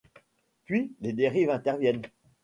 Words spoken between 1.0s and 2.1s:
les dérives interviennent.